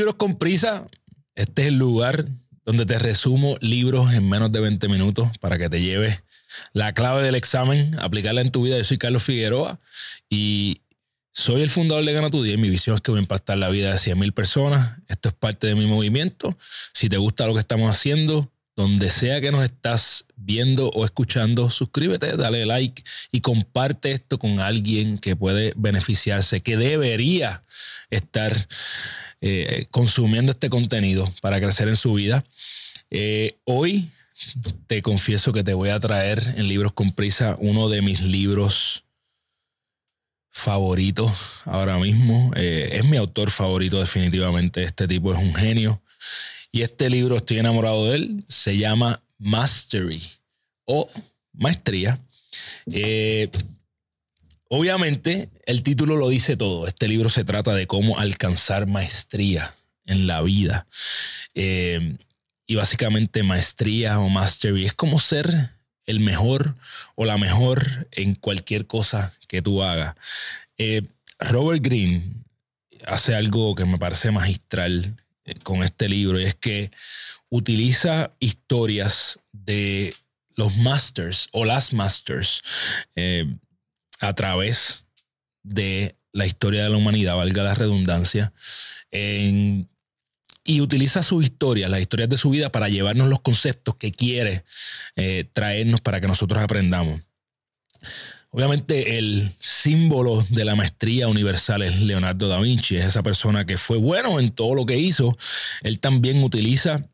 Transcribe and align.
Libros 0.00 0.14
con 0.14 0.38
Prisa. 0.38 0.86
Este 1.34 1.60
es 1.60 1.68
el 1.68 1.74
lugar 1.74 2.24
donde 2.64 2.86
te 2.86 2.98
resumo 2.98 3.58
libros 3.60 4.14
en 4.14 4.26
menos 4.26 4.50
de 4.50 4.58
20 4.58 4.88
minutos 4.88 5.28
para 5.40 5.58
que 5.58 5.68
te 5.68 5.82
lleves 5.82 6.22
la 6.72 6.94
clave 6.94 7.22
del 7.22 7.34
examen, 7.34 7.98
aplicarla 8.00 8.40
en 8.40 8.50
tu 8.50 8.62
vida. 8.62 8.78
Yo 8.78 8.84
soy 8.84 8.96
Carlos 8.96 9.22
Figueroa 9.24 9.78
y 10.30 10.80
soy 11.34 11.60
el 11.60 11.68
fundador 11.68 12.02
de 12.06 12.14
Gana 12.14 12.30
Tu 12.30 12.42
Día 12.42 12.54
y 12.54 12.56
mi 12.56 12.70
visión 12.70 12.96
es 12.96 13.02
que 13.02 13.10
voy 13.10 13.18
a 13.18 13.20
impactar 13.20 13.58
la 13.58 13.68
vida 13.68 13.90
de 13.92 13.98
100.000 13.98 14.32
personas. 14.32 14.96
Esto 15.06 15.28
es 15.28 15.34
parte 15.34 15.66
de 15.66 15.74
mi 15.74 15.84
movimiento. 15.84 16.56
Si 16.94 17.10
te 17.10 17.18
gusta 17.18 17.46
lo 17.46 17.52
que 17.52 17.60
estamos 17.60 17.90
haciendo, 17.90 18.50
donde 18.76 19.10
sea 19.10 19.42
que 19.42 19.52
nos 19.52 19.64
estás 19.64 20.24
viendo 20.34 20.88
o 20.88 21.04
escuchando, 21.04 21.68
suscríbete, 21.68 22.38
dale 22.38 22.64
like 22.64 23.02
y 23.30 23.42
comparte 23.42 24.12
esto 24.12 24.38
con 24.38 24.60
alguien 24.60 25.18
que 25.18 25.36
puede 25.36 25.74
beneficiarse, 25.76 26.62
que 26.62 26.78
debería 26.78 27.64
estar 28.08 28.56
eh, 29.40 29.86
consumiendo 29.90 30.52
este 30.52 30.68
contenido 30.68 31.32
para 31.40 31.60
crecer 31.60 31.88
en 31.88 31.96
su 31.96 32.14
vida. 32.14 32.44
Eh, 33.10 33.56
hoy 33.64 34.10
te 34.86 35.02
confieso 35.02 35.52
que 35.52 35.64
te 35.64 35.74
voy 35.74 35.90
a 35.90 36.00
traer 36.00 36.54
en 36.56 36.68
Libros 36.68 36.92
con 36.92 37.12
Prisa 37.12 37.56
uno 37.60 37.88
de 37.88 38.02
mis 38.02 38.20
libros 38.20 39.04
favoritos 40.50 41.62
ahora 41.64 41.98
mismo. 41.98 42.50
Eh, 42.56 42.90
es 42.92 43.04
mi 43.04 43.16
autor 43.16 43.50
favorito 43.50 43.98
definitivamente. 43.98 44.82
Este 44.82 45.06
tipo 45.06 45.32
es 45.32 45.38
un 45.38 45.54
genio. 45.54 46.02
Y 46.72 46.82
este 46.82 47.10
libro, 47.10 47.36
estoy 47.36 47.58
enamorado 47.58 48.06
de 48.06 48.16
él, 48.16 48.44
se 48.46 48.76
llama 48.76 49.22
Mastery 49.38 50.22
o 50.84 51.10
Maestría. 51.52 52.18
Obviamente, 54.70 55.50
el 55.66 55.82
título 55.82 56.16
lo 56.16 56.28
dice 56.28 56.56
todo. 56.56 56.86
Este 56.86 57.08
libro 57.08 57.28
se 57.28 57.44
trata 57.44 57.74
de 57.74 57.86
cómo 57.86 58.18
alcanzar 58.18 58.86
maestría 58.86 59.74
en 60.06 60.26
la 60.26 60.40
vida. 60.40 60.86
Eh, 61.54 62.16
y 62.66 62.76
básicamente 62.76 63.42
maestría 63.42 64.20
o 64.20 64.28
mastery 64.28 64.86
es 64.86 64.94
como 64.94 65.18
ser 65.18 65.70
el 66.06 66.20
mejor 66.20 66.76
o 67.16 67.24
la 67.24 67.36
mejor 67.36 68.08
en 68.12 68.36
cualquier 68.36 68.86
cosa 68.86 69.32
que 69.48 69.60
tú 69.60 69.82
hagas. 69.82 70.14
Eh, 70.78 71.02
Robert 71.40 71.82
Greene 71.82 72.44
hace 73.06 73.34
algo 73.34 73.74
que 73.74 73.84
me 73.84 73.98
parece 73.98 74.30
magistral 74.30 75.16
eh, 75.44 75.54
con 75.64 75.82
este 75.82 76.08
libro 76.08 76.40
y 76.40 76.44
es 76.44 76.54
que 76.54 76.92
utiliza 77.48 78.32
historias 78.38 79.40
de 79.52 80.14
los 80.54 80.76
masters 80.76 81.48
o 81.50 81.64
las 81.64 81.92
masters 81.92 82.62
a 84.20 84.34
través 84.34 85.06
de 85.62 86.16
la 86.32 86.46
historia 86.46 86.84
de 86.84 86.90
la 86.90 86.96
humanidad, 86.96 87.36
valga 87.36 87.62
la 87.62 87.74
redundancia, 87.74 88.52
y 90.62 90.80
utiliza 90.80 91.22
su 91.22 91.42
historia, 91.42 91.88
las 91.88 92.00
historias 92.00 92.28
de 92.28 92.36
su 92.36 92.50
vida, 92.50 92.70
para 92.70 92.88
llevarnos 92.88 93.28
los 93.28 93.40
conceptos 93.40 93.96
que 93.96 94.12
quiere 94.12 94.64
eh, 95.16 95.44
traernos 95.52 96.00
para 96.00 96.20
que 96.20 96.28
nosotros 96.28 96.62
aprendamos. 96.62 97.20
Obviamente 98.50 99.18
el 99.18 99.54
símbolo 99.58 100.44
de 100.48 100.64
la 100.64 100.74
maestría 100.74 101.28
universal 101.28 101.82
es 101.82 102.00
Leonardo 102.00 102.48
da 102.48 102.60
Vinci, 102.60 102.96
es 102.96 103.04
esa 103.04 103.22
persona 103.22 103.64
que 103.64 103.78
fue 103.78 103.96
bueno 103.96 104.40
en 104.40 104.50
todo 104.50 104.74
lo 104.74 104.86
que 104.86 104.98
hizo. 104.98 105.36
Él 105.82 106.00
también 106.00 106.42
utiliza 106.42 107.08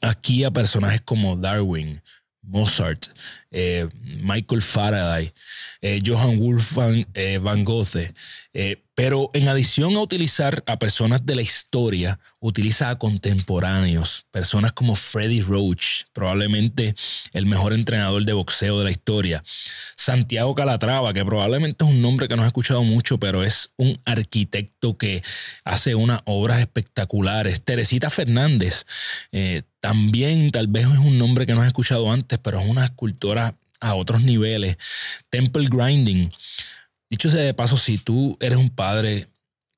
aquí 0.00 0.42
a 0.44 0.50
personajes 0.50 1.00
como 1.00 1.36
Darwin, 1.36 2.02
Mozart, 2.48 3.06
eh, 3.50 3.88
Michael 4.22 4.62
Faraday, 4.62 5.32
eh, 5.80 6.00
Johann 6.04 6.38
Wolfgang 6.38 7.06
eh, 7.14 7.38
van 7.38 7.64
Gogh. 7.64 7.86
pero 8.94 9.30
en 9.32 9.48
adición 9.48 9.94
a 9.94 10.00
utilizar 10.00 10.64
a 10.66 10.78
personas 10.78 11.24
de 11.24 11.36
la 11.36 11.42
historia, 11.42 12.18
utiliza 12.40 12.90
a 12.90 12.98
contemporáneos, 12.98 14.26
personas 14.32 14.72
como 14.72 14.96
Freddie 14.96 15.42
Roach, 15.42 16.04
probablemente 16.12 16.96
el 17.32 17.46
mejor 17.46 17.74
entrenador 17.74 18.24
de 18.24 18.32
boxeo 18.32 18.78
de 18.78 18.84
la 18.84 18.90
historia. 18.90 19.44
Santiago 19.96 20.54
Calatrava, 20.54 21.12
que 21.12 21.24
probablemente 21.24 21.84
es 21.84 21.90
un 21.90 22.02
nombre 22.02 22.26
que 22.26 22.36
no 22.36 22.42
he 22.42 22.46
escuchado 22.48 22.82
mucho, 22.82 23.18
pero 23.18 23.44
es 23.44 23.70
un 23.76 24.00
arquitecto 24.04 24.98
que 24.98 25.22
hace 25.64 25.94
unas 25.94 26.22
obras 26.24 26.58
espectaculares. 26.58 27.62
Teresita 27.62 28.10
Fernández, 28.10 28.84
también 29.80 30.50
tal 30.50 30.66
vez 30.66 30.84
es 30.84 30.98
un 30.98 31.18
nombre 31.18 31.46
que 31.46 31.54
no 31.54 31.64
he 31.64 31.66
escuchado 31.66 32.10
antes, 32.10 32.38
pero 32.38 32.60
es 32.60 32.68
una 32.68 32.84
escultora 32.84 33.54
a 33.80 33.94
otros 33.94 34.22
niveles. 34.22 34.76
Temple 35.30 35.68
Grinding. 35.70 36.32
Dicho 37.10 37.30
sea 37.30 37.42
de 37.42 37.54
paso, 37.54 37.76
si 37.76 37.98
tú 37.98 38.36
eres 38.40 38.58
un 38.58 38.70
padre 38.70 39.28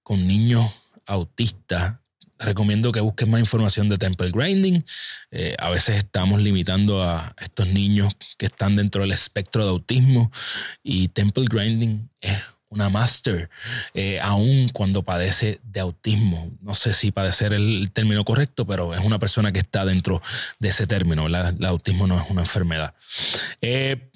con 0.02 0.26
niños 0.26 0.70
autistas, 1.06 1.94
recomiendo 2.38 2.90
que 2.90 3.00
busques 3.00 3.28
más 3.28 3.40
información 3.40 3.88
de 3.88 3.98
Temple 3.98 4.30
Grinding. 4.32 4.84
Eh, 5.30 5.54
a 5.58 5.70
veces 5.70 5.96
estamos 5.96 6.40
limitando 6.40 7.02
a 7.02 7.34
estos 7.38 7.68
niños 7.68 8.14
que 8.38 8.46
están 8.46 8.76
dentro 8.76 9.02
del 9.02 9.12
espectro 9.12 9.64
de 9.64 9.70
autismo 9.70 10.32
y 10.82 11.08
Temple 11.08 11.44
Grinding 11.48 12.08
es 12.20 12.38
una 12.70 12.88
master, 12.88 13.50
eh, 13.94 14.20
aún 14.20 14.68
cuando 14.72 15.02
padece 15.02 15.60
de 15.64 15.80
autismo. 15.80 16.50
No 16.62 16.74
sé 16.74 16.92
si 16.92 17.10
padecer 17.10 17.52
el 17.52 17.90
término 17.92 18.24
correcto, 18.24 18.64
pero 18.64 18.94
es 18.94 19.00
una 19.00 19.18
persona 19.18 19.52
que 19.52 19.58
está 19.58 19.84
dentro 19.84 20.22
de 20.60 20.68
ese 20.68 20.86
término. 20.86 21.26
El 21.26 21.64
autismo 21.64 22.06
no 22.06 22.16
es 22.16 22.30
una 22.30 22.42
enfermedad. 22.42 22.94
Eh, 23.60 24.10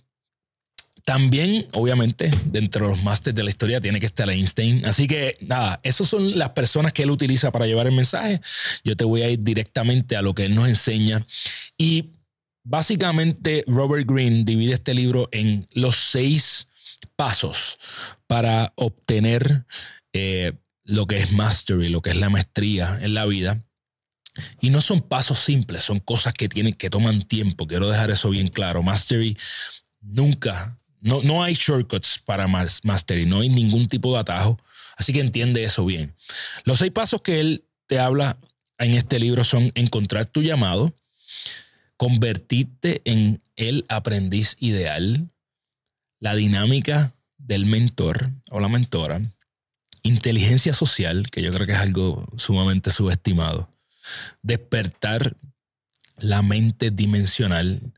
también, 1.04 1.66
obviamente, 1.72 2.31
dentro 2.47 2.87
de 2.87 2.94
los 2.94 3.03
másteres 3.03 3.34
de 3.34 3.43
la 3.43 3.50
historia 3.50 3.81
tiene 3.81 4.00
que 4.00 4.06
estar 4.06 4.31
Einstein. 4.31 4.87
Así 4.87 5.06
que, 5.06 5.37
nada, 5.41 5.81
esas 5.82 6.09
son 6.09 6.38
las 6.38 6.50
personas 6.50 6.93
que 6.93 7.03
él 7.03 7.10
utiliza 7.10 7.53
para 7.53 7.66
llevar 7.66 7.87
el 7.87 7.93
mensaje. 7.93 8.41
Yo 8.84 8.97
te 8.97 9.04
voy 9.04 9.22
a 9.22 9.28
ir 9.28 9.41
directamente 9.41 10.16
a 10.16 10.22
lo 10.22 10.34
que 10.34 10.47
él 10.47 10.54
nos 10.54 10.69
enseña. 10.69 11.26
Y 11.76 12.12
básicamente, 12.62 13.64
Robert 13.66 14.09
Greene 14.09 14.44
divide 14.44 14.75
este 14.75 14.94
libro 14.94 15.28
en 15.32 15.66
los 15.75 15.97
seis 15.97 16.69
pasos 17.06 17.78
para 18.26 18.72
obtener 18.76 19.66
eh, 20.12 20.53
lo 20.84 21.06
que 21.06 21.19
es 21.19 21.32
mastery, 21.32 21.88
lo 21.88 22.03
que 22.03 22.10
es 22.10 22.16
la 22.16 22.31
maestría 22.31 22.98
en 23.00 23.15
la 23.15 23.26
vida. 23.26 23.65
Y 24.60 24.70
no 24.70 24.81
son 24.81 25.00
pasos 25.00 25.38
simples, 25.38 25.82
son 25.82 26.00
cosas 26.00 26.34
que 26.34 26.48
tienen 26.48 26.75
que 26.75 26.91
toman 26.91 27.22
tiempo. 27.22 27.66
Quiero 27.66 27.88
dejar 27.88 28.10
eso 28.10 28.31
bien 28.31 28.48
claro. 28.48 28.82
Mastery 28.82 29.37
nunca, 30.00 30.78
no, 31.00 31.22
no 31.22 31.43
hay 31.43 31.54
shortcuts 31.54 32.20
para 32.25 32.47
mastery, 32.48 33.26
no 33.26 33.41
hay 33.41 33.48
ningún 33.48 33.88
tipo 33.88 34.12
de 34.12 34.20
atajo. 34.20 34.59
Así 34.97 35.12
que 35.12 35.20
entiende 35.20 35.64
eso 35.64 35.84
bien. 35.84 36.14
Los 36.64 36.78
seis 36.78 36.93
pasos 36.93 37.22
que 37.22 37.41
él 37.41 37.64
te 37.87 37.98
habla 37.98 38.38
en 38.78 38.94
este 38.94 39.19
libro 39.19 39.44
son 39.44 39.72
encontrar 39.75 40.26
tu 40.26 40.43
llamado, 40.43 40.97
convertirte 41.97 43.03
en 43.04 43.43
el 43.56 43.84
aprendiz 43.88 44.56
ideal, 44.59 45.31
la 46.24 46.34
dinámica 46.34 47.12
del 47.36 47.66
mentor 47.66 48.30
o 48.50 48.58
la 48.58 48.68
mentora, 48.68 49.20
inteligencia 50.02 50.72
social, 50.72 51.26
que 51.30 51.42
yo 51.42 51.52
creo 51.52 51.66
que 51.66 51.74
es 51.74 51.78
algo 51.78 52.26
sumamente 52.38 52.90
subestimado, 52.90 53.68
despertar 54.40 55.36
la 56.16 56.40
mente 56.40 56.90
dimensional 56.90 57.92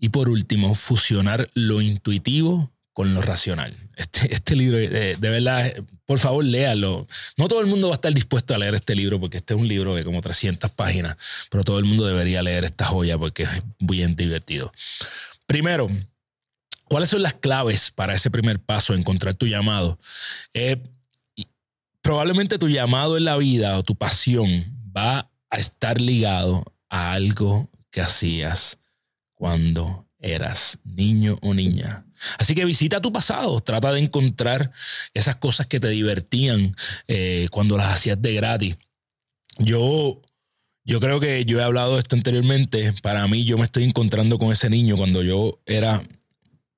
y 0.00 0.08
por 0.08 0.28
último, 0.28 0.74
fusionar 0.74 1.48
lo 1.54 1.80
intuitivo 1.80 2.72
con 2.92 3.14
lo 3.14 3.22
racional. 3.22 3.76
Este, 3.94 4.34
este 4.34 4.56
libro, 4.56 4.76
de, 4.78 5.14
de, 5.14 5.30
verdad, 5.30 5.72
por 6.06 6.18
favor, 6.18 6.44
léalo. 6.44 7.06
No 7.36 7.46
todo 7.46 7.60
el 7.60 7.68
mundo 7.68 7.86
va 7.86 7.94
a 7.94 8.00
estar 8.02 8.12
dispuesto 8.12 8.52
a 8.52 8.58
leer 8.58 8.74
este 8.74 8.96
libro 8.96 9.20
porque 9.20 9.36
este 9.36 9.54
es 9.54 9.60
un 9.60 9.68
libro 9.68 9.94
de 9.94 10.02
como 10.02 10.20
300 10.20 10.72
páginas, 10.72 11.16
pero 11.48 11.62
todo 11.62 11.78
el 11.78 11.84
mundo 11.84 12.04
debería 12.04 12.42
leer 12.42 12.64
esta 12.64 12.86
joya 12.86 13.16
porque 13.16 13.44
es 13.44 13.50
bien 13.78 14.16
divertido. 14.16 14.72
Primero, 15.46 15.88
¿Cuáles 16.90 17.10
son 17.10 17.22
las 17.22 17.34
claves 17.34 17.92
para 17.92 18.14
ese 18.14 18.32
primer 18.32 18.58
paso, 18.58 18.94
encontrar 18.94 19.36
tu 19.36 19.46
llamado? 19.46 19.96
Eh, 20.52 20.76
probablemente 22.02 22.58
tu 22.58 22.68
llamado 22.68 23.16
en 23.16 23.26
la 23.26 23.36
vida 23.36 23.78
o 23.78 23.84
tu 23.84 23.94
pasión 23.94 24.90
va 24.94 25.30
a 25.50 25.56
estar 25.58 26.00
ligado 26.00 26.64
a 26.88 27.12
algo 27.12 27.70
que 27.92 28.00
hacías 28.00 28.76
cuando 29.34 30.08
eras 30.18 30.80
niño 30.82 31.38
o 31.42 31.54
niña. 31.54 32.04
Así 32.40 32.56
que 32.56 32.64
visita 32.64 33.00
tu 33.00 33.12
pasado, 33.12 33.60
trata 33.60 33.92
de 33.92 34.00
encontrar 34.00 34.72
esas 35.14 35.36
cosas 35.36 35.68
que 35.68 35.78
te 35.78 35.90
divertían 35.90 36.74
eh, 37.06 37.46
cuando 37.52 37.76
las 37.76 37.94
hacías 37.94 38.20
de 38.20 38.34
gratis. 38.34 38.76
Yo, 39.58 40.20
yo 40.82 40.98
creo 40.98 41.20
que 41.20 41.44
yo 41.44 41.60
he 41.60 41.62
hablado 41.62 41.94
de 41.94 42.00
esto 42.00 42.16
anteriormente. 42.16 42.92
Para 43.00 43.28
mí, 43.28 43.44
yo 43.44 43.58
me 43.58 43.64
estoy 43.64 43.84
encontrando 43.84 44.40
con 44.40 44.50
ese 44.50 44.68
niño 44.68 44.96
cuando 44.96 45.22
yo 45.22 45.60
era 45.66 46.02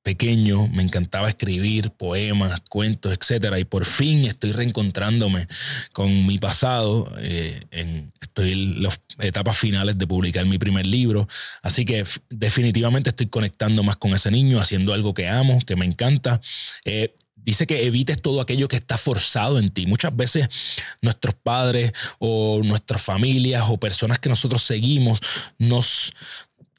pequeño 0.02 0.69
me 0.69 0.82
encantaba 0.82 1.28
escribir 1.28 1.90
poemas, 1.90 2.60
cuentos, 2.69 3.12
etcétera, 3.12 3.58
y 3.58 3.64
por 3.64 3.84
fin 3.84 4.25
estoy 4.25 4.52
reencontrándome 4.52 5.46
con 5.93 6.26
mi 6.26 6.38
pasado. 6.38 7.12
Eh, 7.19 7.60
en, 7.70 8.12
estoy 8.20 8.52
en 8.52 8.82
las 8.82 9.00
etapas 9.19 9.56
finales 9.56 9.96
de 9.99 10.06
publicar 10.06 10.44
mi 10.46 10.58
primer 10.58 10.87
libro, 10.87 11.28
así 11.62 11.84
que 11.84 12.04
definitivamente 12.31 13.10
estoy 13.10 13.28
conectando 13.28 13.82
más 13.82 13.96
con 13.96 14.14
ese 14.14 14.31
niño, 14.31 14.60
haciendo 14.60 14.93
algo 14.93 15.14
que 15.14 15.28
amo, 15.28 15.58
que 15.64 15.76
me 15.76 15.84
encanta. 15.84 16.40
Eh, 16.84 17.14
dice 17.44 17.66
que 17.66 17.87
evites 17.87 18.20
todo 18.20 18.40
aquello 18.40 18.69
que 18.69 18.76
está 18.76 18.96
forzado 18.98 19.58
en 19.58 19.70
ti. 19.70 19.87
Muchas 19.87 20.14
veces 20.14 20.48
nuestros 21.00 21.34
padres 21.34 21.93
o 22.19 22.60
nuestras 22.64 23.02
familias 23.02 23.64
o 23.69 23.78
personas 23.78 24.19
que 24.19 24.28
nosotros 24.28 24.62
seguimos 24.62 25.20
nos 25.58 26.12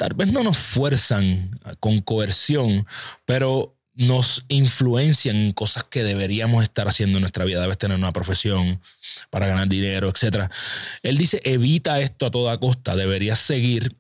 tal 0.04 0.16
vez 0.16 0.34
no 0.34 0.44
nos 0.44 0.58
fuerzan 0.58 1.50
con 1.80 2.02
coerción, 2.02 2.86
pero 3.24 3.78
nos 3.94 4.44
influencian 4.50 5.38
en 5.38 5.54
cosas 5.54 5.86
que 5.86 6.04
deberíamos 6.04 6.62
estar 6.62 6.90
haciendo 6.90 7.20
en 7.20 7.22
nuestra 7.22 7.46
vida. 7.46 7.62
Debes 7.62 7.78
tener 7.78 7.98
una 7.98 8.12
profesión 8.12 8.82
para 9.30 9.48
ganar 9.48 9.70
dinero, 9.70 10.10
etc. 10.10 10.52
Él 11.04 11.18
dice, 11.18 11.40
evita 11.46 12.02
esto 12.02 12.26
a 12.26 12.32
toda 12.32 12.60
costa. 12.60 12.98
Deberías 12.98 13.40
seguir 13.40 13.96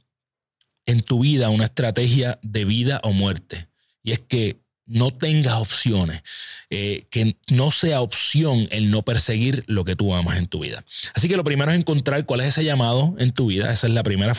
en 0.85 1.03
tu 1.03 1.21
vida 1.21 1.50
una 1.50 1.63
estrategia 1.63 2.38
de 2.41 2.65
vida 2.65 3.00
o 3.03 3.13
muerte. 3.13 3.69
Y 4.03 4.11
es 4.11 4.19
que 4.19 4.57
no 4.85 5.12
tengas 5.12 5.56
opciones, 5.56 6.24
eh, 6.69 7.06
que 7.09 7.38
no 7.50 7.71
sea 7.71 8.01
opción 8.01 8.68
el 8.71 8.91
no 8.91 9.03
perseguir 9.03 9.63
lo 9.68 9.85
que 9.85 9.95
tú 9.95 10.13
amas 10.13 10.38
en 10.38 10.47
tu 10.47 10.59
vida. 10.59 10.83
Así 11.13 11.27
que 11.27 11.38
lo 11.38 11.44
primero 11.44 11.71
es 11.71 11.77
encontrar 11.77 12.25
cuál 12.25 12.41
es 12.41 12.47
ese 12.47 12.63
llamado 12.63 13.15
en 13.18 13.31
tu 13.31 13.47
vida, 13.47 13.71
esa 13.71 13.88
es 13.88 13.94
la 13.94 14.03
primera 14.03 14.33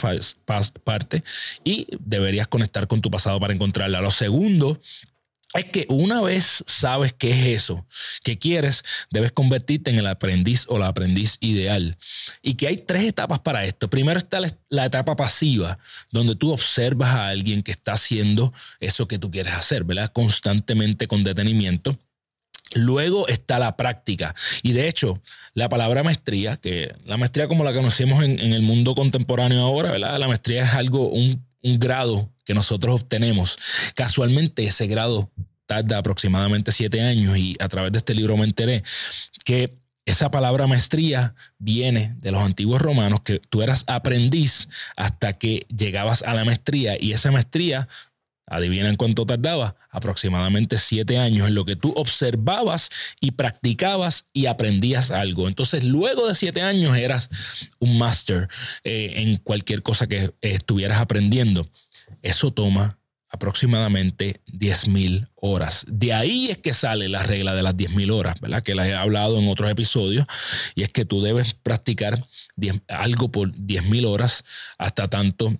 parte, 0.84 1.24
y 1.64 1.86
deberías 2.00 2.46
conectar 2.46 2.86
con 2.86 3.00
tu 3.00 3.10
pasado 3.10 3.40
para 3.40 3.54
encontrarla. 3.54 4.00
Lo 4.00 4.10
segundo 4.10 4.80
es 5.54 5.66
que 5.66 5.86
una 5.88 6.20
vez 6.20 6.64
sabes 6.66 7.12
qué 7.12 7.30
es 7.30 7.62
eso 7.62 7.86
que 8.24 8.38
quieres, 8.38 8.82
debes 9.10 9.30
convertirte 9.30 9.90
en 9.90 9.98
el 9.98 10.06
aprendiz 10.06 10.66
o 10.68 10.78
la 10.78 10.88
aprendiz 10.88 11.38
ideal. 11.40 11.96
Y 12.42 12.54
que 12.54 12.66
hay 12.66 12.78
tres 12.78 13.04
etapas 13.04 13.38
para 13.38 13.64
esto. 13.64 13.88
Primero 13.88 14.18
está 14.18 14.40
la, 14.40 14.84
etapa 14.84 15.14
pasiva, 15.14 15.78
donde 16.10 16.34
tú 16.34 16.52
observas 16.52 17.10
a 17.10 17.28
alguien 17.28 17.62
que 17.62 17.70
está 17.70 17.92
haciendo 17.92 18.52
eso 18.80 19.06
que 19.06 19.18
tú 19.18 19.30
quieres 19.30 19.54
hacer, 19.54 19.84
¿verdad? 19.84 20.12
Constantemente 20.12 21.06
con 21.06 21.22
detenimiento. 21.22 21.98
Luego 22.74 23.28
está 23.28 23.60
la 23.60 23.76
práctica. 23.76 24.34
Y 24.62 24.72
de 24.72 24.88
hecho, 24.88 25.22
la 25.52 25.68
palabra 25.68 26.02
maestría, 26.02 26.56
que 26.56 26.92
la 27.04 27.16
maestría 27.16 27.46
como 27.46 27.62
la 27.62 27.72
conocemos 27.72 28.24
en, 28.24 28.40
el 28.40 28.62
mundo 28.62 28.96
contemporáneo 28.96 29.60
ahora, 29.60 29.92
¿verdad? 29.92 30.18
La 30.18 30.26
maestría 30.26 30.64
es 30.64 30.72
algo, 30.74 31.10
un 31.10 31.44
grado 31.62 32.33
que 32.44 32.54
nosotros 32.54 33.02
obtenemos. 33.02 33.58
Casualmente 33.94 34.64
ese 34.64 34.86
grado 34.86 35.30
tarda 35.66 35.98
aproximadamente 35.98 36.72
siete 36.72 37.00
años 37.00 37.36
y 37.38 37.56
a 37.60 37.68
través 37.68 37.92
de 37.92 37.98
este 37.98 38.14
libro 38.14 38.36
me 38.36 38.44
enteré 38.44 38.82
que 39.44 39.78
esa 40.06 40.30
palabra 40.30 40.66
maestría 40.66 41.34
viene 41.58 42.14
de 42.18 42.30
los 42.30 42.42
antiguos 42.42 42.82
romanos, 42.82 43.22
que 43.22 43.38
tú 43.38 43.62
eras 43.62 43.84
aprendiz 43.86 44.68
hasta 44.96 45.32
que 45.32 45.66
llegabas 45.74 46.22
a 46.22 46.34
la 46.34 46.44
maestría 46.44 46.96
y 47.00 47.12
esa 47.12 47.30
maestría 47.30 47.88
Adivinen 48.46 48.96
cuánto 48.96 49.24
tardaba, 49.24 49.74
aproximadamente 49.90 50.76
siete 50.76 51.16
años 51.16 51.48
en 51.48 51.54
lo 51.54 51.64
que 51.64 51.76
tú 51.76 51.94
observabas 51.96 52.90
y 53.18 53.30
practicabas 53.32 54.26
y 54.34 54.46
aprendías 54.46 55.10
algo. 55.10 55.48
Entonces, 55.48 55.82
luego 55.82 56.28
de 56.28 56.34
siete 56.34 56.60
años 56.60 56.94
eras 56.94 57.30
un 57.78 57.96
máster 57.96 58.48
eh, 58.84 59.14
en 59.16 59.38
cualquier 59.38 59.82
cosa 59.82 60.06
que 60.06 60.34
estuvieras 60.42 61.00
aprendiendo. 61.00 61.66
Eso 62.24 62.52
toma 62.52 62.98
aproximadamente 63.28 64.40
10.000 64.46 65.28
horas. 65.34 65.84
De 65.88 66.14
ahí 66.14 66.50
es 66.50 66.58
que 66.58 66.72
sale 66.72 67.08
la 67.08 67.22
regla 67.22 67.54
de 67.54 67.62
las 67.62 67.76
10.000 67.76 68.12
horas, 68.12 68.40
¿verdad? 68.40 68.62
Que 68.62 68.74
la 68.74 68.88
he 68.88 68.94
hablado 68.94 69.38
en 69.38 69.48
otros 69.48 69.70
episodios, 69.70 70.26
y 70.74 70.84
es 70.84 70.88
que 70.88 71.04
tú 71.04 71.20
debes 71.20 71.52
practicar 71.54 72.26
algo 72.88 73.30
por 73.30 73.52
10.000 73.52 74.06
horas 74.06 74.44
hasta 74.78 75.08
tanto 75.08 75.52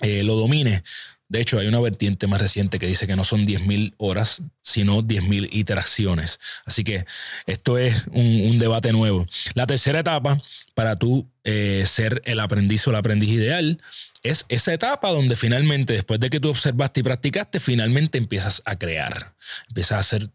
eh, 0.00 0.24
lo 0.24 0.36
domines. 0.36 0.82
De 1.28 1.40
hecho, 1.40 1.58
hay 1.58 1.66
una 1.66 1.80
vertiente 1.80 2.26
más 2.26 2.40
reciente 2.40 2.78
que 2.78 2.86
dice 2.86 3.06
que 3.06 3.16
no 3.16 3.24
son 3.24 3.46
10.000 3.46 3.94
horas, 3.96 4.42
sino 4.60 5.02
10.000 5.02 5.48
iteraciones. 5.52 6.38
Así 6.64 6.84
que 6.84 7.06
esto 7.46 7.78
es 7.78 8.04
un, 8.12 8.58
debate 8.58 8.92
nuevo. 8.92 9.26
La 9.54 9.66
tercera 9.66 10.00
etapa 10.00 10.40
para 10.74 10.98
tú 10.98 11.28
eh, 11.42 11.84
ser 11.86 12.20
el 12.24 12.40
aprendiz 12.40 12.86
o 12.86 12.90
el 12.90 12.96
aprendiz 12.96 13.30
ideal 13.30 13.80
es 14.22 14.46
esa 14.48 14.72
etapa 14.72 15.10
donde 15.10 15.34
finalmente, 15.34 15.94
después 15.94 16.20
de 16.20 16.30
que 16.30 16.40
tú 16.40 16.50
observaste 16.50 17.00
y 17.00 17.02
practicaste, 17.02 17.58
finalmente 17.58 18.18
empiezas 18.18 18.62
a 18.64 18.76
crear. 18.76 19.34
Empiezas 19.68 19.92
a 19.92 19.98
hacer 19.98 20.30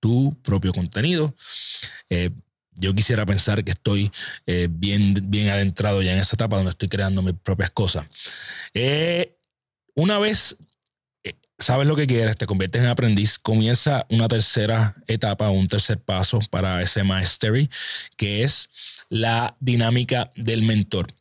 tu 0.00 0.36
propio 0.42 0.72
contenido. 0.72 1.34
Eh, 2.10 2.30
yo 2.78 2.94
quisiera 2.94 3.24
pensar 3.24 3.64
que 3.64 3.72
estoy 3.72 4.12
eh, 4.46 4.68
bien, 4.70 5.14
bien 5.24 5.48
adentrado 5.48 6.02
ya 6.02 6.12
en 6.12 6.18
esa 6.18 6.36
etapa 6.36 6.56
donde 6.56 6.70
estoy 6.70 6.88
creando 6.88 7.22
mis 7.22 7.34
propias 7.34 7.70
cosas. 7.70 8.06
Una 9.96 10.18
vez 10.18 10.56
eh, 11.24 11.34
sabes 11.58 11.88
lo 11.88 11.96
que 11.96 12.06
quieres, 12.06 12.36
te 12.36 12.46
conviertes 12.46 12.82
en 12.82 12.88
aprendiz, 12.88 13.38
comienza 13.38 14.06
una 14.10 14.28
tercera 14.28 14.94
etapa, 15.08 15.50
un 15.50 15.66
tercer 15.66 15.98
paso 16.00 16.38
para 16.50 16.80
ese 16.82 17.02
mastery, 17.02 17.68
que 18.16 18.44
es 18.44 18.68
la 19.08 19.56
dinámica 19.58 20.30
del 20.36 20.62
mentor. 20.62 21.12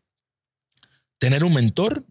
Tener 1.18 1.44
un 1.44 1.54
mentor 1.54 2.06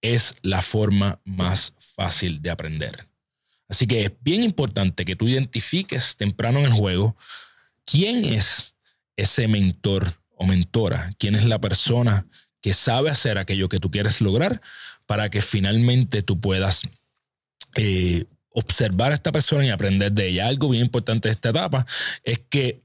es 0.00 0.34
la 0.42 0.62
forma 0.62 1.20
más 1.24 1.74
fácil 1.78 2.40
de 2.40 2.50
aprender. 2.50 3.06
Así 3.68 3.86
que 3.86 4.04
es 4.04 4.12
bien 4.20 4.42
importante 4.42 5.04
que 5.04 5.16
tú 5.16 5.28
identifiques 5.28 6.16
temprano 6.16 6.60
en 6.60 6.66
el 6.66 6.72
juego 6.72 7.16
quién 7.84 8.24
es 8.24 8.74
ese 9.16 9.46
mentor 9.46 10.14
o 10.30 10.46
mentora, 10.46 11.12
quién 11.18 11.34
es 11.34 11.44
la 11.44 11.60
persona 11.60 12.26
que 12.62 12.72
sabe 12.72 13.10
hacer 13.10 13.36
aquello 13.36 13.68
que 13.68 13.78
tú 13.78 13.90
quieres 13.90 14.20
lograr 14.20 14.62
para 15.08 15.30
que 15.30 15.40
finalmente 15.40 16.22
tú 16.22 16.38
puedas 16.38 16.82
eh, 17.76 18.26
observar 18.50 19.12
a 19.12 19.14
esta 19.14 19.32
persona 19.32 19.64
y 19.64 19.70
aprender 19.70 20.12
de 20.12 20.28
ella. 20.28 20.46
Algo 20.46 20.68
bien 20.68 20.84
importante 20.84 21.28
de 21.28 21.32
esta 21.32 21.48
etapa 21.48 21.86
es 22.24 22.42
que 22.50 22.82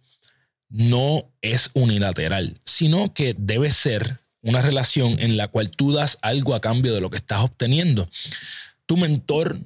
no 0.69 1.29
es 1.41 1.69
unilateral, 1.73 2.57
sino 2.63 3.13
que 3.13 3.35
debe 3.37 3.71
ser 3.71 4.21
una 4.41 4.61
relación 4.61 5.19
en 5.19 5.35
la 5.35 5.49
cual 5.49 5.69
tú 5.69 5.91
das 5.91 6.17
algo 6.21 6.55
a 6.55 6.61
cambio 6.61 6.93
de 6.93 7.01
lo 7.01 7.09
que 7.09 7.17
estás 7.17 7.41
obteniendo. 7.41 8.07
Tu 8.85 8.95
mentor 8.95 9.59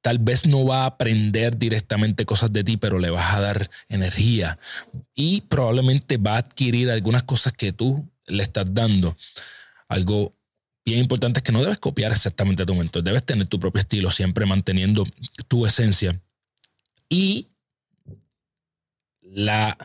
tal 0.00 0.20
vez 0.20 0.46
no 0.46 0.64
va 0.64 0.84
a 0.84 0.86
aprender 0.86 1.58
directamente 1.58 2.24
cosas 2.24 2.52
de 2.52 2.62
ti, 2.62 2.76
pero 2.76 3.00
le 3.00 3.10
vas 3.10 3.34
a 3.34 3.40
dar 3.40 3.68
energía 3.88 4.60
y 5.12 5.40
probablemente 5.40 6.18
va 6.18 6.34
a 6.34 6.38
adquirir 6.38 6.88
algunas 6.88 7.24
cosas 7.24 7.52
que 7.52 7.72
tú 7.72 8.08
le 8.26 8.44
estás 8.44 8.72
dando. 8.72 9.16
Algo 9.88 10.36
bien 10.86 11.00
importante 11.00 11.40
es 11.40 11.44
que 11.44 11.52
no 11.52 11.60
debes 11.60 11.78
copiar 11.78 12.12
exactamente 12.12 12.62
a 12.62 12.66
tu 12.66 12.74
mentor, 12.74 13.02
debes 13.02 13.24
tener 13.24 13.48
tu 13.48 13.58
propio 13.58 13.80
estilo, 13.80 14.10
siempre 14.12 14.46
manteniendo 14.46 15.04
tu 15.48 15.66
esencia. 15.66 16.22
Y 17.08 17.48
la, 19.20 19.76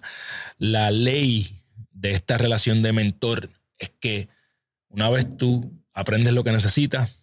la 0.60 0.91
ley 0.91 1.55
de 1.91 2.12
esta 2.12 2.38
relación 2.38 2.84
de 2.84 2.93
mentor 2.93 3.50
es 3.79 3.91
que 4.00 4.29
una 4.89 5.10
vez 5.10 5.25
tú 5.38 5.74
aprendes 5.91 6.34
lo 6.34 6.43
que 6.43 6.51
necesitas, 6.51 7.17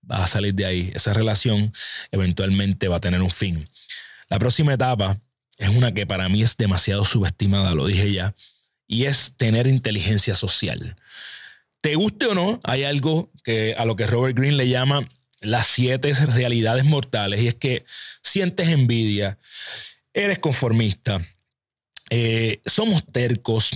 vas 0.00 0.22
a 0.22 0.26
salir 0.26 0.54
de 0.54 0.66
ahí. 0.66 0.90
Esa 0.92 1.12
relación 1.12 1.72
eventualmente 2.10 2.88
va 2.88 2.96
a 2.96 3.00
tener 3.00 3.22
un 3.22 3.30
fin. 3.30 3.68
La 4.28 4.40
próxima 4.40 4.74
etapa 4.74 5.20
es 5.58 5.68
una 5.68 5.94
que 5.94 6.06
para 6.06 6.28
mí 6.28 6.42
es 6.42 6.56
demasiado 6.56 7.04
subestimada, 7.04 7.72
lo 7.72 7.86
dije 7.86 8.12
ya, 8.12 8.34
y 8.88 9.04
es 9.04 9.34
tener 9.36 9.68
inteligencia 9.68 10.34
social 10.34 10.96
te 11.82 11.96
guste 11.96 12.26
o 12.26 12.34
no, 12.34 12.60
hay 12.62 12.84
algo 12.84 13.30
que 13.44 13.74
a 13.76 13.84
lo 13.84 13.96
que 13.96 14.06
Robert 14.06 14.38
Greene 14.38 14.56
le 14.56 14.68
llama 14.68 15.06
las 15.40 15.66
siete 15.66 16.12
realidades 16.12 16.84
mortales 16.84 17.42
y 17.42 17.48
es 17.48 17.56
que 17.56 17.84
sientes 18.22 18.68
envidia, 18.68 19.38
eres 20.14 20.38
conformista, 20.38 21.20
eh, 22.08 22.60
somos 22.64 23.04
tercos, 23.04 23.70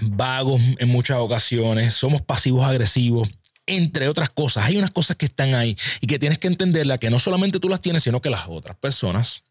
vagos 0.00 0.60
en 0.78 0.88
muchas 0.88 1.18
ocasiones, 1.18 1.94
somos 1.94 2.22
pasivos 2.22 2.66
agresivos, 2.66 3.28
entre 3.66 4.08
otras 4.08 4.30
cosas. 4.30 4.64
Hay 4.64 4.76
unas 4.76 4.90
cosas 4.90 5.16
que 5.16 5.26
están 5.26 5.54
ahí 5.54 5.76
y 6.00 6.08
que 6.08 6.18
tienes 6.18 6.38
que 6.38 6.48
entenderla, 6.48 6.98
que 6.98 7.10
no 7.10 7.20
solamente 7.20 7.60
tú 7.60 7.68
las 7.68 7.80
tienes, 7.80 8.02
sino 8.02 8.20
que 8.20 8.30
las 8.30 8.48
otras 8.48 8.76
personas 8.76 9.44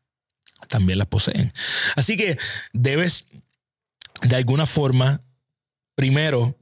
también 0.67 0.99
las 0.99 1.07
poseen. 1.07 1.53
Así 1.95 2.17
que 2.17 2.37
debes, 2.73 3.25
de 4.23 4.35
alguna 4.35 4.65
forma, 4.65 5.21
primero 5.95 6.57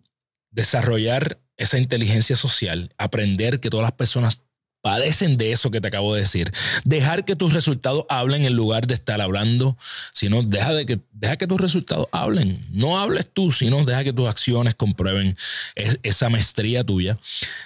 desarrollar 0.51 1.39
esa 1.58 1.77
inteligencia 1.77 2.36
social, 2.36 2.94
aprender 2.98 3.60
que 3.60 3.70
todas 3.70 3.84
las 3.84 3.91
personas 3.91 4.41
padecen 4.82 5.38
de 5.38 5.51
eso 5.51 5.72
que 5.72 5.82
te 5.82 5.88
acabo 5.88 6.13
de 6.13 6.22
decir. 6.22 6.51
Dejar 6.84 7.25
que 7.25 7.36
tus 7.36 7.53
resultados 7.53 8.06
hablen 8.10 8.46
en 8.46 8.53
lugar 8.53 8.88
de 8.88 8.94
estar 8.94 9.20
hablando, 9.22 9.77
sino 10.13 10.44
deja, 10.44 10.74
de 10.74 10.86
que, 10.86 11.00
deja 11.12 11.38
que 11.38 11.48
tus 11.48 11.60
resultados 11.60 12.08
hablen. 12.12 12.65
No 12.72 13.00
hables 13.00 13.29
tú, 13.32 13.51
sino 13.51 13.84
deja 13.84 14.03
que 14.03 14.13
tus 14.13 14.27
acciones 14.27 14.75
comprueben 14.75 15.36
esa 15.75 16.29
maestría 16.29 16.84
tuya. 16.84 17.20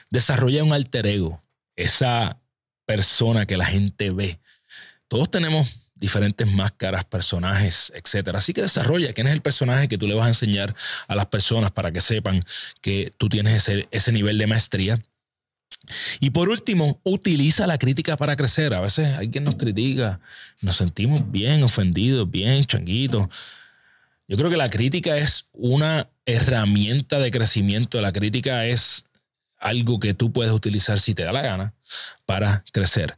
Desarrolla 0.10 0.64
un 0.64 0.74
alter 0.74 1.06
ego, 1.08 1.42
esa 1.76 2.40
persona 2.86 3.46
que 3.46 3.58
la 3.58 3.66
gente 3.66 4.12
ve. 4.12 4.40
Todos 5.08 5.30
tenemos 5.30 5.83
diferentes 6.04 6.46
máscaras, 6.52 7.06
personajes, 7.06 7.94
etcétera. 7.96 8.40
Así 8.40 8.52
que 8.52 8.62
desarrolla 8.62 9.14
quién 9.14 9.28
es 9.28 9.34
el 9.34 9.42
personaje 9.42 9.88
que 9.88 9.98
tú 9.98 10.06
le 10.06 10.14
vas 10.14 10.26
a 10.26 10.28
enseñar 10.28 10.76
a 11.08 11.16
las 11.16 11.28
personas 11.28 11.72
para 11.72 11.94
que 11.94 12.02
sepan 12.02 12.44
que 12.82 13.14
tú 13.18 13.30
tienes 13.30 13.56
ese, 13.56 13.88
ese 13.90 14.12
nivel 14.12 14.38
de 14.38 14.46
maestría. 14.46 15.02
Y 16.20 16.32
por 16.32 16.50
último, 16.50 17.00
utiliza 17.04 17.68
la 17.68 17.78
crítica 17.78 18.18
para 18.18 18.36
crecer. 18.36 18.74
A 18.74 18.82
veces 18.82 19.18
alguien 19.18 19.46
nos 19.46 19.56
critica, 19.56 20.20
nos 20.60 20.76
sentimos 20.76 21.32
bien 21.32 21.64
ofendidos, 21.64 22.30
bien 22.30 22.66
changuitos. 22.66 23.30
Yo 24.28 24.36
creo 24.36 24.50
que 24.50 24.58
la 24.58 24.70
crítica 24.70 25.16
es 25.18 25.48
una 25.54 26.10
herramienta 26.26 27.18
de 27.20 27.32
crecimiento. 27.32 28.02
La 28.02 28.12
crítica 28.12 28.66
es 28.66 29.06
algo 29.58 30.02
que 30.02 30.14
tú 30.14 30.34
puedes 30.34 30.52
utilizar 30.52 31.00
si 31.00 31.16
te 31.16 31.24
da 31.24 31.32
la 31.32 31.42
gana 31.42 31.74
para 32.26 32.66
crecer. 32.74 33.16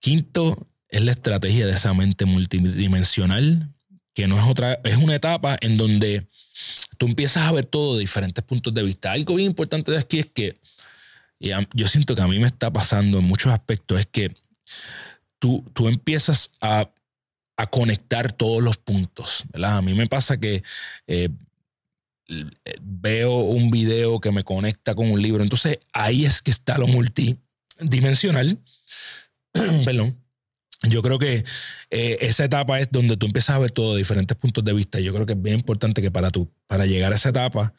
Quinto, 0.00 0.66
es 0.94 1.02
la 1.02 1.10
estrategia 1.10 1.66
de 1.66 1.72
esa 1.72 1.92
mente 1.92 2.24
multidimensional, 2.24 3.68
que 4.14 4.28
no 4.28 4.38
es 4.38 4.48
otra, 4.48 4.78
es 4.84 4.96
una 4.96 5.16
etapa 5.16 5.58
en 5.60 5.76
donde 5.76 6.28
tú 6.98 7.06
empiezas 7.06 7.42
a 7.48 7.52
ver 7.52 7.64
todo 7.64 7.94
de 7.96 8.02
diferentes 8.02 8.44
puntos 8.44 8.72
de 8.72 8.84
vista. 8.84 9.10
Algo 9.10 9.34
bien 9.34 9.50
importante 9.50 9.90
de 9.90 9.98
aquí 9.98 10.20
es 10.20 10.26
que 10.26 10.56
yo 11.72 11.88
siento 11.88 12.14
que 12.14 12.22
a 12.22 12.28
mí 12.28 12.38
me 12.38 12.46
está 12.46 12.72
pasando 12.72 13.18
en 13.18 13.24
muchos 13.24 13.52
aspectos, 13.52 13.98
es 13.98 14.06
que 14.06 14.36
tú, 15.40 15.64
tú 15.74 15.88
empiezas 15.88 16.52
a, 16.60 16.88
conectar 17.70 18.32
todos 18.32 18.62
los 18.62 18.76
puntos, 18.76 19.44
¿verdad? 19.52 19.78
A 19.78 19.82
mí 19.82 19.94
me 19.94 20.06
pasa 20.06 20.38
que 20.38 20.62
eh, 21.06 21.28
veo 22.82 23.36
un 23.36 23.70
video 23.70 24.20
que 24.20 24.32
me 24.32 24.42
conecta 24.44 24.94
con 24.94 25.10
un 25.10 25.22
libro, 25.22 25.42
entonces 25.42 25.78
ahí 25.92 26.24
es 26.24 26.42
que 26.42 26.50
está 26.50 26.78
lo 26.78 26.86
multidimensional, 26.88 28.58
perdón, 29.84 30.23
yo 30.88 31.02
creo 31.02 31.18
que 31.18 31.44
eh, 31.90 32.18
esa 32.20 32.44
etapa 32.44 32.80
es 32.80 32.90
donde 32.90 33.16
tú 33.16 33.26
empiezas 33.26 33.56
a 33.56 33.58
ver 33.58 33.70
todo 33.70 33.92
de 33.94 33.98
diferentes 33.98 34.36
puntos 34.36 34.64
de 34.64 34.72
vista. 34.72 35.00
Yo 35.00 35.14
creo 35.14 35.26
que 35.26 35.32
es 35.34 35.42
bien 35.42 35.56
importante 35.56 36.02
que 36.02 36.10
para, 36.10 36.30
para 36.66 36.86
llegar 36.86 37.12
a 37.12 37.16
esa 37.16 37.30
etapa 37.30 37.74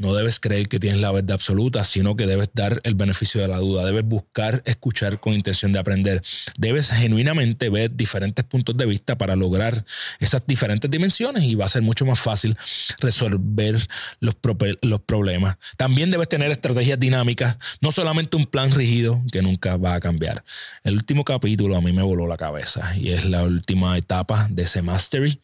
no 0.00 0.14
debes 0.14 0.40
creer 0.40 0.66
que 0.68 0.80
tienes 0.80 1.00
la 1.00 1.12
verdad 1.12 1.32
absoluta, 1.32 1.84
sino 1.84 2.16
que 2.16 2.26
debes 2.26 2.48
dar 2.54 2.80
el 2.84 2.94
beneficio 2.94 3.40
de 3.42 3.48
la 3.48 3.58
duda. 3.58 3.84
Debes 3.84 4.04
buscar, 4.04 4.62
escuchar 4.64 5.20
con 5.20 5.34
intención 5.34 5.72
de 5.72 5.78
aprender. 5.78 6.22
Debes 6.56 6.90
genuinamente 6.90 7.68
ver 7.68 7.94
diferentes 7.94 8.44
puntos 8.46 8.76
de 8.78 8.86
vista 8.86 9.18
para 9.18 9.36
lograr 9.36 9.84
esas 10.18 10.42
diferentes 10.46 10.90
dimensiones 10.90 11.44
y 11.44 11.54
va 11.54 11.66
a 11.66 11.68
ser 11.68 11.82
mucho 11.82 12.06
más 12.06 12.18
fácil 12.18 12.56
resolver 12.98 13.76
los, 14.20 14.36
los 14.80 15.00
problemas. 15.00 15.58
También 15.76 16.10
debes 16.10 16.28
tener 16.28 16.50
estrategias 16.50 16.98
dinámicas, 16.98 17.58
no 17.82 17.92
solamente 17.92 18.38
un 18.38 18.46
plan 18.46 18.70
rígido 18.70 19.22
que 19.30 19.42
nunca 19.42 19.76
va 19.76 19.94
a 19.94 20.00
cambiar. 20.00 20.42
El 20.82 20.94
último 20.94 21.24
capítulo 21.24 21.76
a 21.76 21.82
mí 21.82 21.92
me 21.92 22.02
voló 22.02 22.26
la 22.26 22.38
cabeza 22.38 22.96
y 22.96 23.10
es 23.10 23.26
la 23.26 23.42
última 23.42 23.98
etapa 23.98 24.48
de 24.50 24.62
ese 24.62 24.80
mastery. 24.80 25.40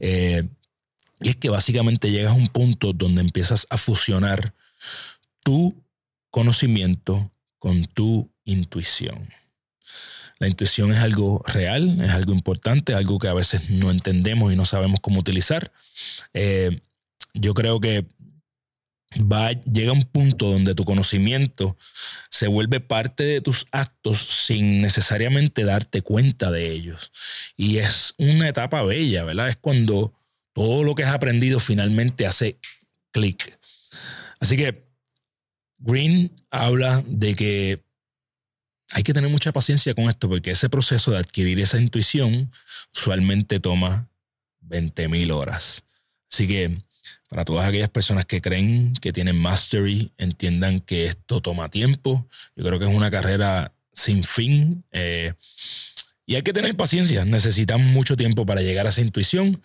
Eh, 0.00 0.44
y 1.20 1.30
es 1.30 1.36
que 1.36 1.48
básicamente 1.48 2.10
llegas 2.10 2.32
a 2.32 2.36
un 2.36 2.48
punto 2.48 2.92
donde 2.92 3.20
empiezas 3.20 3.66
a 3.70 3.76
fusionar 3.76 4.54
tu 5.42 5.74
conocimiento 6.30 7.30
con 7.58 7.84
tu 7.86 8.30
intuición. 8.44 9.28
La 10.38 10.46
intuición 10.46 10.92
es 10.92 10.98
algo 10.98 11.42
real, 11.46 12.00
es 12.00 12.10
algo 12.10 12.32
importante, 12.32 12.94
algo 12.94 13.18
que 13.18 13.28
a 13.28 13.34
veces 13.34 13.70
no 13.70 13.90
entendemos 13.90 14.52
y 14.52 14.56
no 14.56 14.64
sabemos 14.64 15.00
cómo 15.00 15.20
utilizar. 15.20 15.72
Eh, 16.32 16.80
yo 17.34 17.54
creo 17.54 17.80
que 17.80 18.06
va, 19.16 19.52
llega 19.52 19.92
un 19.92 20.04
punto 20.04 20.50
donde 20.50 20.74
tu 20.74 20.84
conocimiento 20.84 21.76
se 22.30 22.46
vuelve 22.46 22.78
parte 22.78 23.24
de 23.24 23.40
tus 23.40 23.66
actos 23.72 24.44
sin 24.46 24.80
necesariamente 24.80 25.64
darte 25.64 26.02
cuenta 26.02 26.50
de 26.52 26.70
ellos. 26.70 27.10
Y 27.56 27.78
es 27.78 28.14
una 28.18 28.48
etapa 28.48 28.82
bella, 28.82 29.24
¿verdad? 29.24 29.48
Es 29.48 29.56
cuando 29.56 30.12
todo 30.58 30.82
lo 30.82 30.96
que 30.96 31.04
has 31.04 31.14
aprendido 31.14 31.60
finalmente 31.60 32.26
hace 32.26 32.58
clic. 33.12 33.56
Así 34.40 34.56
que 34.56 34.88
Green 35.78 36.32
habla 36.50 37.04
de 37.06 37.36
que 37.36 37.84
hay 38.90 39.04
que 39.04 39.12
tener 39.12 39.30
mucha 39.30 39.52
paciencia 39.52 39.94
con 39.94 40.08
esto 40.08 40.28
porque 40.28 40.50
ese 40.50 40.68
proceso 40.68 41.12
de 41.12 41.18
adquirir 41.18 41.60
esa 41.60 41.78
intuición 41.78 42.50
usualmente 42.92 43.60
toma 43.60 44.08
20.000 44.68 45.32
horas. 45.32 45.84
Así 46.32 46.48
que 46.48 46.76
para 47.30 47.44
todas 47.44 47.68
aquellas 47.68 47.90
personas 47.90 48.24
que 48.24 48.40
creen 48.40 48.94
que 48.94 49.12
tienen 49.12 49.38
mastery, 49.38 50.10
entiendan 50.18 50.80
que 50.80 51.04
esto 51.04 51.40
toma 51.40 51.68
tiempo. 51.68 52.26
Yo 52.56 52.64
creo 52.64 52.80
que 52.80 52.86
es 52.86 52.94
una 52.94 53.12
carrera 53.12 53.70
sin 53.92 54.24
fin. 54.24 54.82
Eh, 54.90 55.34
y 56.26 56.34
hay 56.34 56.42
que 56.42 56.52
tener 56.52 56.74
paciencia. 56.74 57.24
Necesitamos 57.24 57.86
mucho 57.86 58.16
tiempo 58.16 58.44
para 58.44 58.60
llegar 58.60 58.86
a 58.86 58.88
esa 58.88 59.02
intuición. 59.02 59.62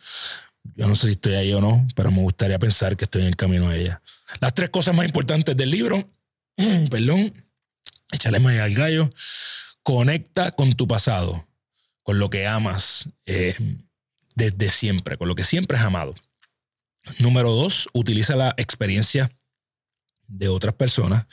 Yo 0.75 0.87
no 0.87 0.95
sé 0.95 1.07
si 1.07 1.11
estoy 1.13 1.35
ahí 1.35 1.53
o 1.53 1.61
no, 1.61 1.85
pero 1.95 2.11
me 2.11 2.21
gustaría 2.21 2.57
pensar 2.57 2.95
que 2.95 3.03
estoy 3.03 3.21
en 3.21 3.27
el 3.27 3.35
camino 3.35 3.69
a 3.69 3.75
ella. 3.75 4.01
Las 4.39 4.53
tres 4.53 4.69
cosas 4.69 4.95
más 4.95 5.05
importantes 5.05 5.55
del 5.55 5.69
libro, 5.69 6.09
perdón, 6.89 7.33
échale 8.11 8.39
más 8.39 8.57
al 8.59 8.73
gallo, 8.73 9.13
conecta 9.83 10.51
con 10.51 10.73
tu 10.73 10.87
pasado, 10.87 11.47
con 12.01 12.17
lo 12.17 12.29
que 12.29 12.47
amas 12.47 13.09
eh, 13.25 13.55
desde 14.35 14.69
siempre, 14.69 15.17
con 15.17 15.27
lo 15.27 15.35
que 15.35 15.43
siempre 15.43 15.77
has 15.77 15.85
amado. 15.85 16.15
Número 17.19 17.51
dos, 17.51 17.89
utiliza 17.93 18.35
la 18.35 18.53
experiencia 18.57 19.29
de 20.27 20.47
otras 20.47 20.73
personas 20.73 21.25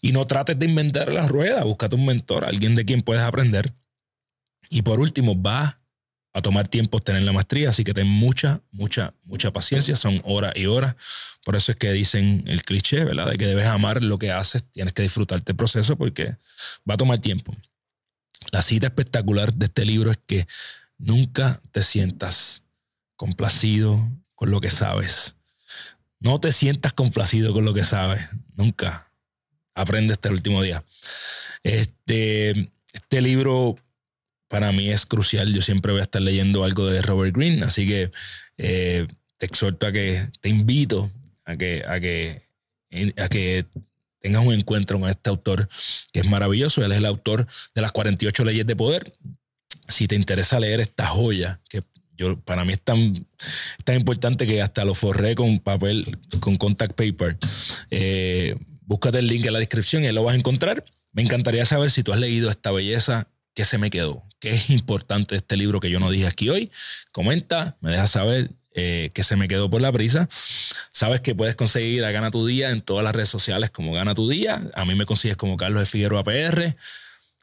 y 0.00 0.12
no 0.12 0.26
trates 0.26 0.58
de 0.58 0.66
inventar 0.66 1.12
la 1.12 1.28
rueda, 1.28 1.62
búscate 1.64 1.94
un 1.94 2.04
mentor, 2.04 2.44
alguien 2.44 2.74
de 2.74 2.84
quien 2.84 3.02
puedes 3.02 3.22
aprender. 3.22 3.72
Y 4.68 4.82
por 4.82 4.98
último, 4.98 5.40
va 5.40 5.80
a 6.36 6.42
tomar 6.42 6.68
tiempo 6.68 7.00
tener 7.00 7.22
la 7.22 7.32
maestría, 7.32 7.70
así 7.70 7.82
que 7.82 7.94
ten 7.94 8.06
mucha, 8.06 8.60
mucha, 8.70 9.14
mucha 9.24 9.54
paciencia, 9.54 9.96
son 9.96 10.20
horas 10.22 10.52
y 10.54 10.66
horas. 10.66 10.94
Por 11.42 11.56
eso 11.56 11.72
es 11.72 11.78
que 11.78 11.90
dicen 11.92 12.44
el 12.46 12.62
cliché, 12.62 13.04
¿verdad? 13.04 13.30
De 13.30 13.38
que 13.38 13.46
debes 13.46 13.64
amar 13.64 14.04
lo 14.04 14.18
que 14.18 14.30
haces, 14.32 14.62
tienes 14.70 14.92
que 14.92 15.00
disfrutarte 15.00 15.52
el 15.52 15.56
proceso 15.56 15.96
porque 15.96 16.36
va 16.88 16.92
a 16.92 16.96
tomar 16.98 17.20
tiempo. 17.20 17.56
La 18.52 18.60
cita 18.60 18.88
espectacular 18.88 19.54
de 19.54 19.64
este 19.64 19.86
libro 19.86 20.10
es 20.10 20.18
que 20.26 20.46
nunca 20.98 21.62
te 21.70 21.80
sientas 21.80 22.64
complacido 23.16 24.06
con 24.34 24.50
lo 24.50 24.60
que 24.60 24.68
sabes. 24.68 25.36
No 26.20 26.38
te 26.38 26.52
sientas 26.52 26.92
complacido 26.92 27.54
con 27.54 27.64
lo 27.64 27.72
que 27.72 27.82
sabes, 27.82 28.28
nunca. 28.54 29.10
Aprende 29.74 30.12
este 30.12 30.28
último 30.28 30.60
día. 30.60 30.84
Este, 31.62 32.70
este 32.92 33.22
libro 33.22 33.76
para 34.48 34.72
mí 34.72 34.90
es 34.90 35.06
crucial. 35.06 35.52
Yo 35.52 35.62
siempre 35.62 35.92
voy 35.92 36.00
a 36.00 36.04
estar 36.04 36.22
leyendo 36.22 36.64
algo 36.64 36.86
de 36.86 37.02
Robert 37.02 37.34
Greene, 37.36 37.64
así 37.64 37.86
que 37.86 38.10
eh, 38.58 39.06
te 39.38 39.46
exhorto 39.46 39.86
a 39.86 39.92
que, 39.92 40.28
te 40.40 40.48
invito 40.48 41.10
a 41.44 41.56
que, 41.56 41.82
a 41.86 42.00
que, 42.00 42.42
a 43.16 43.28
que 43.28 43.66
tengas 44.20 44.44
un 44.44 44.54
encuentro 44.54 44.98
con 44.98 45.08
este 45.08 45.30
autor 45.30 45.68
que 46.12 46.20
es 46.20 46.28
maravilloso. 46.28 46.84
Él 46.84 46.92
es 46.92 46.98
el 46.98 47.06
autor 47.06 47.46
de 47.74 47.82
las 47.82 47.92
48 47.92 48.44
leyes 48.44 48.66
de 48.66 48.76
poder. 48.76 49.12
Si 49.88 50.08
te 50.08 50.16
interesa 50.16 50.58
leer 50.58 50.80
esta 50.80 51.06
joya, 51.06 51.60
que 51.68 51.82
yo, 52.16 52.40
para 52.40 52.64
mí 52.64 52.72
es 52.72 52.80
tan, 52.80 53.26
tan 53.84 53.96
importante 53.96 54.46
que 54.46 54.62
hasta 54.62 54.84
lo 54.84 54.94
forré 54.94 55.34
con 55.34 55.58
papel, 55.60 56.18
con 56.40 56.56
contact 56.56 56.94
paper. 56.94 57.36
Eh, 57.90 58.56
búscate 58.82 59.18
el 59.18 59.26
link 59.26 59.44
en 59.44 59.52
la 59.52 59.58
descripción 59.58 60.04
y 60.04 60.12
lo 60.12 60.24
vas 60.24 60.34
a 60.34 60.38
encontrar. 60.38 60.84
Me 61.12 61.22
encantaría 61.22 61.64
saber 61.64 61.90
si 61.90 62.02
tú 62.02 62.12
has 62.12 62.20
leído 62.20 62.50
esta 62.50 62.70
belleza 62.72 63.28
¿Qué 63.56 63.64
se 63.64 63.78
me 63.78 63.88
quedó? 63.88 64.22
¿Qué 64.38 64.50
es 64.50 64.68
importante 64.68 65.34
este 65.34 65.56
libro 65.56 65.80
que 65.80 65.88
yo 65.88 65.98
no 65.98 66.10
dije 66.10 66.26
aquí 66.26 66.50
hoy? 66.50 66.70
Comenta, 67.10 67.78
me 67.80 67.90
deja 67.90 68.06
saber 68.06 68.50
eh, 68.74 69.10
qué 69.14 69.22
se 69.22 69.34
me 69.34 69.48
quedó 69.48 69.70
por 69.70 69.80
la 69.80 69.90
prisa. 69.90 70.28
Sabes 70.90 71.22
que 71.22 71.34
puedes 71.34 71.56
conseguir 71.56 72.04
a 72.04 72.10
Gana 72.10 72.30
Tu 72.30 72.46
Día 72.46 72.68
en 72.68 72.82
todas 72.82 73.02
las 73.02 73.16
redes 73.16 73.30
sociales 73.30 73.70
como 73.70 73.94
Gana 73.94 74.14
Tu 74.14 74.28
Día. 74.28 74.60
A 74.74 74.84
mí 74.84 74.94
me 74.94 75.06
consigues 75.06 75.38
como 75.38 75.56
Carlos 75.56 75.80
de 75.80 75.86
Figueroa 75.86 76.22
PR. 76.22 76.76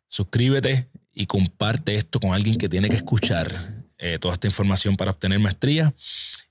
Suscríbete 0.08 0.88
y 1.16 1.26
comparte 1.26 1.96
esto 1.96 2.20
con 2.20 2.32
alguien 2.32 2.60
que 2.60 2.70
tiene 2.70 2.90
que 2.90 2.96
escuchar 2.96 3.84
eh, 3.98 4.20
toda 4.20 4.36
esta 4.36 4.46
información 4.46 4.96
para 4.96 5.10
obtener 5.10 5.40
maestría. 5.40 5.96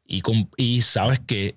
Y, 0.05 0.23
y 0.57 0.81
sabes 0.81 1.21
que 1.21 1.55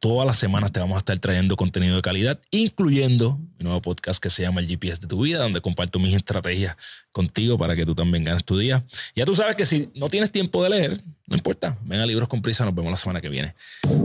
Todas 0.00 0.24
las 0.24 0.36
semanas 0.38 0.70
te 0.70 0.78
vamos 0.78 0.94
a 0.94 0.98
estar 0.98 1.18
trayendo 1.18 1.56
contenido 1.56 1.96
de 1.96 2.02
calidad, 2.02 2.38
incluyendo 2.52 3.36
mi 3.58 3.64
nuevo 3.64 3.82
podcast 3.82 4.22
que 4.22 4.30
se 4.30 4.42
llama 4.42 4.60
El 4.60 4.68
GPS 4.68 5.00
de 5.00 5.08
tu 5.08 5.22
vida, 5.22 5.40
donde 5.40 5.60
comparto 5.60 5.98
mis 5.98 6.14
estrategias 6.14 6.76
contigo 7.10 7.58
para 7.58 7.74
que 7.74 7.84
tú 7.84 7.96
también 7.96 8.22
ganes 8.22 8.44
tu 8.44 8.56
día. 8.56 8.84
Ya 9.16 9.24
tú 9.24 9.34
sabes 9.34 9.56
que 9.56 9.66
si 9.66 9.90
no 9.96 10.08
tienes 10.08 10.30
tiempo 10.30 10.62
de 10.62 10.70
leer, 10.70 11.00
no 11.26 11.36
importa. 11.36 11.76
Ven 11.82 11.98
a 11.98 12.06
Libros 12.06 12.28
con 12.28 12.40
Prisa, 12.42 12.64
nos 12.64 12.76
vemos 12.76 12.92
la 12.92 12.96
semana 12.96 13.20
que 13.20 13.28
viene. 13.28 13.56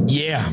Yeah. 0.07 0.51